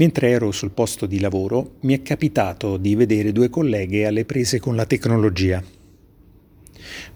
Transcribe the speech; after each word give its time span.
Mentre 0.00 0.30
ero 0.30 0.50
sul 0.50 0.70
posto 0.70 1.04
di 1.04 1.20
lavoro 1.20 1.72
mi 1.80 1.92
è 1.92 2.00
capitato 2.00 2.78
di 2.78 2.94
vedere 2.94 3.32
due 3.32 3.50
colleghe 3.50 4.06
alle 4.06 4.24
prese 4.24 4.58
con 4.58 4.74
la 4.74 4.86
tecnologia. 4.86 5.62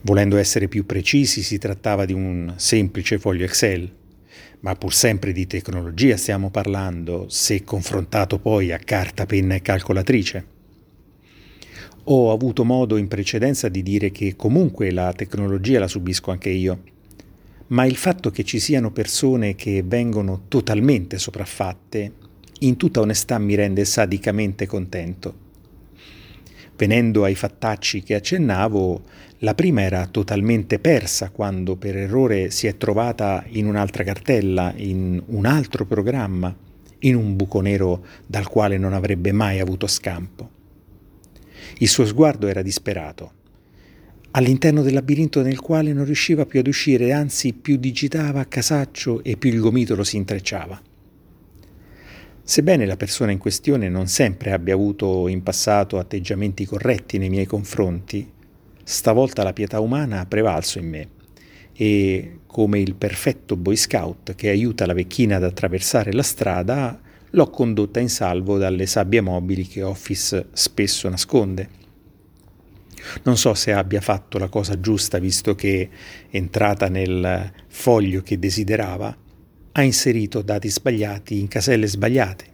Volendo 0.03 0.37
essere 0.37 0.69
più 0.69 0.85
precisi 0.85 1.43
si 1.43 1.57
trattava 1.57 2.05
di 2.05 2.13
un 2.13 2.53
semplice 2.57 3.19
foglio 3.19 3.47
Excel, 3.47 3.91
ma 4.61 4.75
pur 4.75 4.93
sempre 4.93 5.33
di 5.33 5.47
tecnologia 5.47 6.19
stiamo 6.19 6.51
parlando, 6.51 7.25
se 7.31 7.65
confrontato 7.65 8.39
poi 8.39 8.71
a 8.71 8.79
carta, 8.79 9.25
penna 9.25 9.55
e 9.55 9.63
calcolatrice. 9.63 10.47
Ho 12.05 12.33
avuto 12.33 12.67
modo 12.67 12.99
in 12.99 13.09
precedenza 13.09 13.71
di 13.71 13.83
dire 13.83 14.11
che 14.11 14.37
comunque 14.37 14.91
la 14.91 15.11
tecnologia 15.15 15.79
la 15.79 15.89
subisco 15.89 16.31
anche 16.31 16.51
io, 16.51 16.83
ma 17.69 17.87
il 17.87 17.97
fatto 17.97 18.29
che 18.29 18.45
ci 18.45 18.59
siano 18.59 18.93
persone 18.93 19.55
che 19.55 19.83
vengono 19.83 20.43
totalmente 20.49 21.17
sopraffatte 21.17 22.24
in 22.67 22.77
tutta 22.77 23.01
onestà 23.01 23.39
mi 23.39 23.55
rende 23.55 23.85
sadicamente 23.85 24.67
contento. 24.67 25.43
Venendo 26.77 27.25
ai 27.25 27.35
fattacci 27.35 28.03
che 28.03 28.15
accennavo, 28.15 29.03
la 29.39 29.55
prima 29.55 29.83
era 29.83 30.07
totalmente 30.07 30.79
persa 30.79 31.31
quando 31.31 31.77
per 31.77 31.97
errore 31.97 32.51
si 32.51 32.67
è 32.67 32.77
trovata 32.77 33.45
in 33.49 33.67
un'altra 33.67 34.03
cartella, 34.03 34.73
in 34.77 35.23
un 35.27 35.47
altro 35.47 35.85
programma, 35.85 36.55
in 37.01 37.15
un 37.15 37.37
buco 37.37 37.61
nero 37.61 38.05
dal 38.27 38.49
quale 38.49 38.79
non 38.79 38.95
avrebbe 38.95 39.31
mai 39.33 39.61
avuto 39.61 39.87
scampo. 39.87 40.51
Il 41.79 41.89
suo 41.89 42.07
sguardo 42.07 42.47
era 42.47 42.63
disperato, 42.63 43.33
all'interno 44.33 44.83
del 44.83 44.95
labirinto 44.95 45.43
nel 45.43 45.61
quale 45.61 45.93
non 45.93 46.07
riusciva 46.07 46.47
più 46.47 46.61
ad 46.61 46.67
uscire, 46.67 47.13
anzi 47.13 47.53
più 47.53 47.77
digitava 47.77 48.41
a 48.41 48.47
casaccio 48.47 49.23
e 49.23 49.37
più 49.37 49.51
il 49.51 49.61
gomitolo 49.61 50.03
si 50.03 50.17
intrecciava. 50.17 50.93
Sebbene 52.47 52.85
la 52.85 52.99
persona 52.99 53.31
in 53.33 53.39
questione 53.39 53.89
non 53.89 54.07
sempre 54.07 54.53
abbia 54.53 54.75
avuto 54.75 55.29
in 55.29 55.43
passato 55.43 55.99
atteggiamenti 55.99 56.67
corretti 56.67 57.17
nei 57.17 57.31
miei 57.31 57.47
confronti, 57.47 58.31
stavolta 58.85 59.43
la 59.43 59.55
pietà 59.55 59.81
umana 59.81 60.21
ha 60.21 60.27
prevalso 60.27 60.79
in 60.79 60.87
me 60.87 61.09
e, 61.73 62.41
come 62.45 62.81
il 62.81 62.97
perfetto 62.97 63.57
boy 63.57 63.77
scout 63.77 64.35
che 64.35 64.51
aiuta 64.51 64.85
la 64.85 64.93
vecchina 64.93 65.37
ad 65.37 65.45
attraversare 65.45 66.13
la 66.13 66.23
strada, 66.23 67.01
l'ho 67.31 67.49
condotta 67.49 67.99
in 67.99 68.11
salvo 68.11 68.59
dalle 68.59 68.85
sabbie 68.85 69.23
mobili 69.23 69.67
che 69.67 69.83
Office 69.83 70.49
spesso 70.53 71.09
nasconde. 71.09 71.83
Non 73.23 73.39
so 73.39 73.55
se 73.55 73.73
abbia 73.73 74.03
fatto 74.03 74.37
la 74.37 74.49
cosa 74.49 74.79
giusta 74.79 75.19
visto 75.19 75.55
che, 75.55 75.89
entrata 76.29 76.91
nel 76.91 77.51
foglio 77.69 78.21
che 78.21 78.39
desiderava, 78.39 79.17
ha 79.77 79.83
inserito 79.83 80.43
dati 80.43 80.71
sbagliati 80.71 81.41
in 81.41 81.49
caselle 81.49 81.89
sbagliate. 81.89 82.53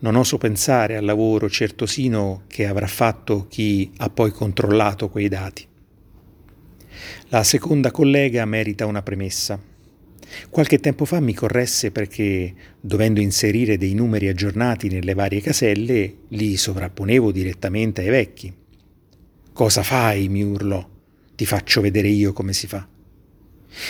Non 0.00 0.14
oso 0.14 0.38
pensare 0.38 0.96
al 0.96 1.04
lavoro 1.04 1.50
certosino 1.50 2.44
che 2.46 2.66
avrà 2.66 2.86
fatto 2.86 3.46
chi 3.48 3.90
ha 3.96 4.08
poi 4.08 4.30
controllato 4.30 5.08
quei 5.08 5.28
dati. 5.28 5.66
La 7.28 7.42
seconda 7.42 7.90
collega 7.90 8.44
merita 8.44 8.86
una 8.86 9.02
premessa. 9.02 9.60
Qualche 10.48 10.78
tempo 10.78 11.04
fa 11.04 11.18
mi 11.18 11.34
corresse 11.34 11.90
perché, 11.90 12.54
dovendo 12.80 13.20
inserire 13.20 13.76
dei 13.76 13.94
numeri 13.94 14.28
aggiornati 14.28 14.88
nelle 14.88 15.14
varie 15.14 15.40
caselle, 15.40 16.18
li 16.28 16.56
sovrapponevo 16.56 17.32
direttamente 17.32 18.02
ai 18.02 18.08
vecchi. 18.10 18.54
Cosa 19.52 19.82
fai? 19.82 20.28
mi 20.28 20.42
urlò. 20.42 20.88
Ti 21.34 21.46
faccio 21.46 21.80
vedere 21.80 22.08
io 22.08 22.32
come 22.32 22.52
si 22.52 22.68
fa. 22.68 22.86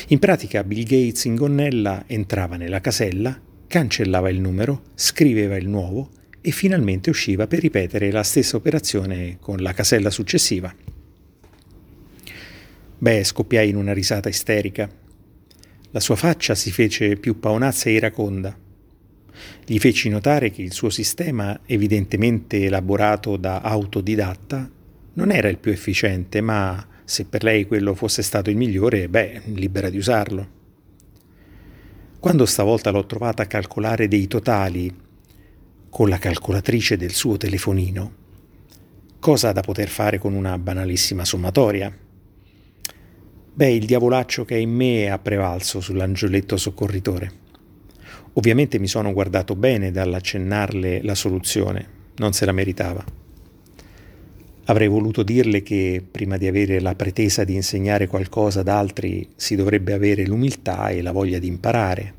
In 0.09 0.19
pratica 0.19 0.65
Bill 0.65 0.85
Gates 0.85 1.25
in 1.25 1.35
gonnella 1.35 2.05
entrava 2.07 2.57
nella 2.57 2.81
casella, 2.81 3.39
cancellava 3.67 4.29
il 4.29 4.41
numero, 4.41 4.83
scriveva 4.95 5.57
il 5.57 5.69
nuovo 5.69 6.11
e 6.41 6.51
finalmente 6.51 7.11
usciva 7.11 7.47
per 7.47 7.61
ripetere 7.61 8.11
la 8.11 8.23
stessa 8.23 8.57
operazione 8.57 9.39
con 9.41 9.59
la 9.59 9.73
casella 9.73 10.11
successiva. 10.11 10.75
Beh, 12.99 13.25
scoppiai 13.25 13.69
in 13.69 13.77
una 13.77 13.93
risata 13.93 14.29
isterica. 14.29 14.89
La 15.91 16.01
sua 16.01 16.17
faccia 16.17 16.55
si 16.55 16.71
fece 16.71 17.17
più 17.17 17.39
paonazza 17.39 17.89
e 17.91 17.95
iraconda. 17.95 18.57
Gli 19.65 19.79
feci 19.79 20.09
notare 20.09 20.51
che 20.51 20.63
il 20.63 20.73
suo 20.73 20.91
sistema, 20.91 21.61
evidentemente 21.67 22.65
elaborato 22.65 23.37
da 23.37 23.61
autodidatta, 23.61 24.71
non 25.15 25.31
era 25.31 25.49
il 25.49 25.59
più 25.59 25.73
efficiente, 25.73 26.41
ma 26.41 26.87
se 27.13 27.27
per 27.27 27.43
lei 27.43 27.67
quello 27.67 27.95
fosse 27.95 28.23
stato 28.23 28.49
il 28.49 28.57
migliore, 28.57 29.07
beh, 29.07 29.43
libera 29.53 29.91
di 29.91 29.99
usarlo. 29.99 30.49
Quando 32.19 32.47
stavolta 32.47 32.89
l'ho 32.89 33.05
trovata 33.05 33.43
a 33.43 33.47
calcolare 33.47 34.09
dei 34.09 34.27
totali 34.27 34.91
con 35.91 36.09
la 36.09 36.17
calcolatrice 36.17 36.97
del 36.97 37.13
suo 37.13 37.37
telefonino, 37.37 38.13
cosa 39.19 39.53
da 39.53 39.61
poter 39.61 39.89
fare 39.89 40.17
con 40.17 40.33
una 40.33 40.57
banalissima 40.57 41.27
sommatoria? 41.27 41.95
Beh, 43.53 43.71
il 43.71 43.85
diavolaccio 43.85 44.47
che 44.47 44.55
è 44.55 44.59
in 44.59 44.71
me 44.71 45.11
ha 45.11 45.19
prevalso 45.19 45.83
sull'angioletto 45.83 46.57
soccorritore. 46.57 47.31
Ovviamente 48.33 48.79
mi 48.79 48.89
sono 48.89 49.13
guardato 49.13 49.55
bene 49.55 49.91
dall'accennarle 49.91 51.03
la 51.03 51.15
soluzione, 51.15 51.87
non 52.17 52.33
se 52.33 52.47
la 52.47 52.53
meritava. 52.53 53.05
Avrei 54.67 54.87
voluto 54.87 55.25
dirle 55.25 55.63
che 55.63 56.05
prima 56.09 56.37
di 56.37 56.47
avere 56.47 56.81
la 56.81 56.95
pretesa 56.95 57.43
di 57.43 57.55
insegnare 57.55 58.07
qualcosa 58.07 58.61
ad 58.61 58.69
altri 58.69 59.29
si 59.35 59.57
dovrebbe 59.57 59.93
avere 59.93 60.25
l'umiltà 60.25 60.89
e 60.89 61.03
la 61.03 61.11
voglia 61.11 61.41
di 61.41 61.49
imparare. 61.49 62.15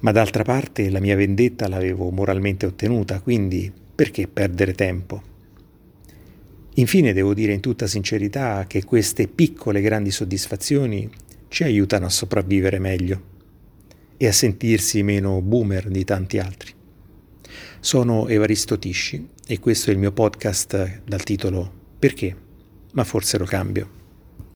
Ma 0.00 0.10
d'altra 0.12 0.42
parte 0.42 0.88
la 0.88 1.00
mia 1.00 1.16
vendetta 1.16 1.68
l'avevo 1.68 2.10
moralmente 2.10 2.64
ottenuta, 2.64 3.20
quindi 3.20 3.70
perché 3.94 4.26
perdere 4.26 4.72
tempo? 4.72 5.22
Infine 6.74 7.12
devo 7.12 7.34
dire 7.34 7.52
in 7.52 7.60
tutta 7.60 7.86
sincerità 7.86 8.64
che 8.66 8.84
queste 8.84 9.26
piccole 9.26 9.82
grandi 9.82 10.10
soddisfazioni 10.10 11.10
ci 11.48 11.64
aiutano 11.64 12.06
a 12.06 12.10
sopravvivere 12.10 12.78
meglio 12.78 13.20
e 14.16 14.28
a 14.28 14.32
sentirsi 14.32 15.02
meno 15.02 15.42
boomer 15.42 15.88
di 15.88 16.04
tanti 16.04 16.38
altri. 16.38 16.77
Sono 17.80 18.28
Evaristo 18.28 18.78
Tisci 18.78 19.28
e 19.46 19.58
questo 19.58 19.90
è 19.90 19.92
il 19.92 19.98
mio 19.98 20.12
podcast 20.12 21.02
dal 21.04 21.22
titolo 21.22 21.72
Perché? 21.98 22.36
Ma 22.92 23.04
forse 23.04 23.38
lo 23.38 23.44
cambio. 23.44 23.97